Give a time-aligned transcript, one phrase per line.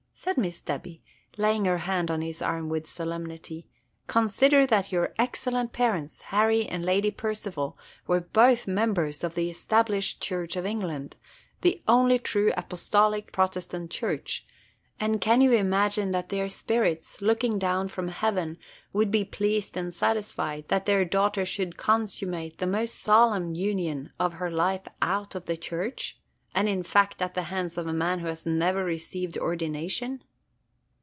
[0.13, 1.01] said Miss Debby,
[1.35, 3.67] laying her hand on his arm with solemnity,
[4.05, 7.75] "consider that your excellent parents, Harry and Lady Percival,
[8.05, 11.15] were both members of the Established Church of England,
[11.61, 14.45] the only true Apostolic Protestant Church,–
[14.99, 18.59] and can you imagine that their spirits, looking down from heaven,
[18.93, 24.33] would be pleased and satisfied that their daughter should consummate the most solemn union of
[24.33, 26.19] her life out of the Church?
[26.53, 30.21] and in fact at the hands of a man who has never received ordination?"